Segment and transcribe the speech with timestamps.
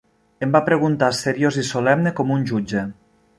[0.45, 2.85] Em va preguntar, seriós i solemne com un jutge.